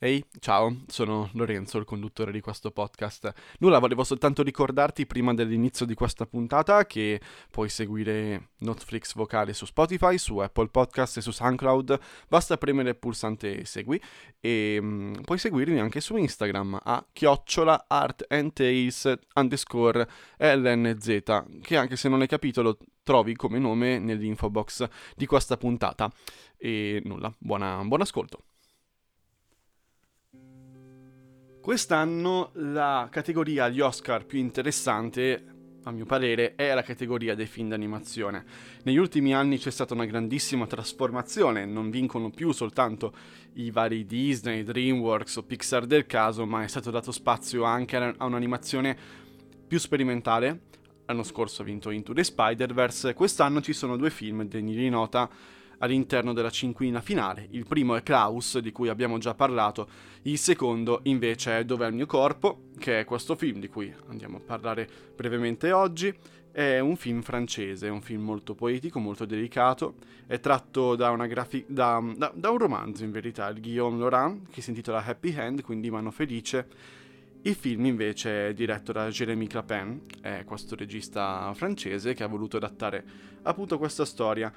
[0.00, 3.32] Ehi, ciao, sono Lorenzo, il conduttore di questo podcast.
[3.58, 7.20] Nulla, volevo soltanto ricordarti prima dell'inizio di questa puntata che
[7.50, 11.98] puoi seguire Netflix vocale su Spotify, su Apple Podcast e su SoundCloud.
[12.28, 14.00] Basta premere il pulsante segui
[14.38, 21.22] e um, puoi seguirmi anche su Instagram a chiocciola art and tales underscore lnz
[21.60, 26.08] che anche se non hai capito lo trovi come nome nell'info box di questa puntata.
[26.56, 28.44] E nulla, buona, buon ascolto.
[31.68, 35.44] Quest'anno la categoria agli Oscar più interessante,
[35.82, 38.42] a mio parere, è la categoria dei film d'animazione.
[38.84, 43.12] Negli ultimi anni c'è stata una grandissima trasformazione, non vincono più soltanto
[43.56, 48.24] i vari Disney, DreamWorks o Pixar del caso, ma è stato dato spazio anche a
[48.24, 48.96] un'animazione
[49.66, 50.60] più sperimentale.
[51.04, 55.28] L'anno scorso ha vinto Into the Spider-Verse, quest'anno ci sono due film degni di nota
[55.78, 57.46] all'interno della cinquina finale.
[57.50, 59.88] Il primo è Klaus, di cui abbiamo già parlato,
[60.22, 64.38] il secondo invece è Dov'è il mio corpo, che è questo film di cui andiamo
[64.38, 66.14] a parlare brevemente oggi.
[66.50, 69.94] È un film francese, un film molto poetico, molto delicato,
[70.26, 74.60] è tratto da, grafi- da, da, da un romanzo in verità, il Guillaume Laurent, che
[74.60, 76.66] si intitola Happy Hand, quindi mano felice.
[77.42, 82.56] Il film invece è diretto da Jérémy Clapin, è questo regista francese che ha voluto
[82.56, 83.04] adattare
[83.42, 84.52] appunto questa storia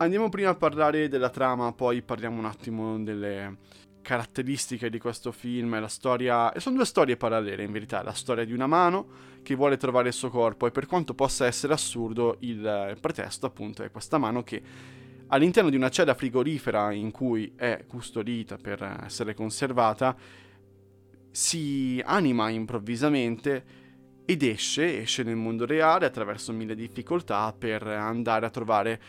[0.00, 3.56] Andiamo prima a parlare della trama, poi parliamo un attimo delle
[4.00, 5.80] caratteristiche di questo film.
[5.80, 6.52] La storia.
[6.58, 8.04] Sono due storie parallele, in verità.
[8.04, 9.08] La storia di una mano
[9.42, 13.82] che vuole trovare il suo corpo, e per quanto possa essere assurdo, il pretesto, appunto,
[13.82, 14.62] è questa mano che
[15.26, 20.16] all'interno di una cella frigorifera in cui è custodita per essere conservata,
[21.32, 23.64] si anima improvvisamente
[24.24, 29.00] ed esce, esce nel mondo reale attraverso mille difficoltà per andare a trovare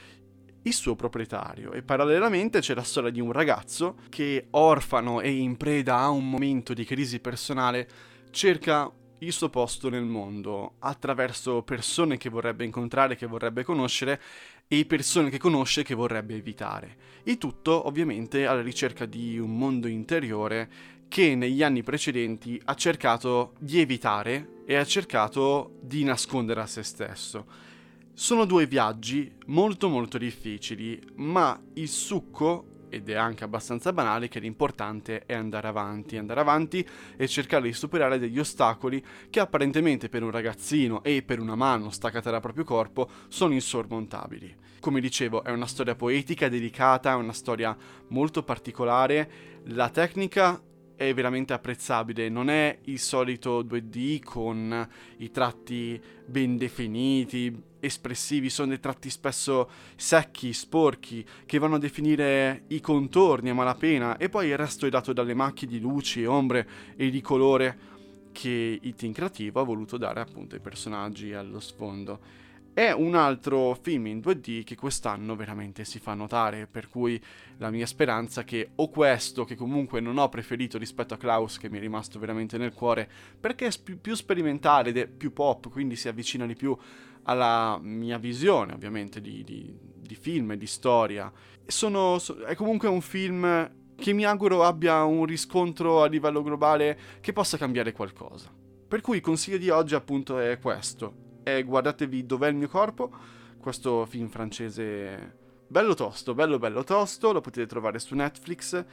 [0.63, 5.57] il suo proprietario e parallelamente c'è la storia di un ragazzo che orfano e in
[5.57, 7.87] preda a un momento di crisi personale
[8.31, 14.21] cerca il suo posto nel mondo attraverso persone che vorrebbe incontrare, che vorrebbe conoscere
[14.67, 16.95] e persone che conosce che vorrebbe evitare.
[17.23, 20.69] Il tutto ovviamente alla ricerca di un mondo interiore
[21.07, 26.83] che negli anni precedenti ha cercato di evitare e ha cercato di nascondere a se
[26.83, 27.45] stesso.
[28.19, 34.41] Sono due viaggi molto molto difficili, ma il succo, ed è anche abbastanza banale, che
[34.41, 36.85] l'importante è andare avanti, andare avanti
[37.15, 41.91] e cercare di superare degli ostacoli che apparentemente per un ragazzino e per una mano
[41.91, 44.53] staccata dal proprio corpo sono insormontabili.
[44.81, 47.75] Come dicevo, è una storia poetica, delicata, è una storia
[48.09, 49.31] molto particolare,
[49.67, 50.61] la tecnica
[50.99, 54.85] è veramente apprezzabile, non è il solito 2D con
[55.19, 62.63] i tratti ben definiti, espressivi, sono dei tratti spesso secchi, sporchi, che vanno a definire
[62.67, 66.67] i contorni a malapena e poi il resto è dato dalle macchie di luci, ombre
[66.97, 67.77] e di colore
[68.33, 72.19] che il team creativo ha voluto dare appunto ai personaggi allo sfondo.
[72.79, 77.21] È un altro film in 2D che quest'anno veramente si fa notare, per cui
[77.57, 81.57] la mia speranza è che o questo, che comunque non ho preferito rispetto a Klaus,
[81.57, 85.33] che mi è rimasto veramente nel cuore, perché è più, più sperimentale ed è più
[85.33, 86.73] pop, quindi si avvicina di più
[87.23, 91.29] alla mia visione ovviamente di, di, di film e di storia.
[91.65, 92.17] Sono,
[92.47, 97.57] è comunque un film che mi auguro abbia un riscontro a livello globale che possa
[97.57, 98.49] cambiare qualcosa.
[98.87, 103.11] Per cui il consiglio di oggi appunto è questo e guardatevi Dov'è il mio corpo,
[103.59, 105.37] questo film francese
[105.67, 108.85] bello tosto, bello bello tosto, lo potete trovare su Netflix.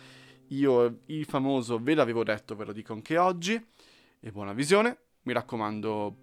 [0.48, 3.64] Io il famoso ve l'avevo detto, ve lo dico anche oggi.
[4.20, 4.98] E buona visione.
[5.22, 6.16] Mi raccomando,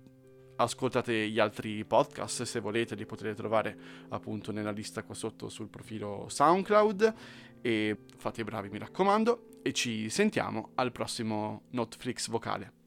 [0.56, 3.78] ascoltate gli altri podcast se volete, li potete trovare
[4.10, 7.14] appunto nella lista qua sotto sul profilo SoundCloud.
[7.62, 9.48] E fate i bravi, mi raccomando.
[9.62, 12.83] E ci sentiamo al prossimo Netflix vocale.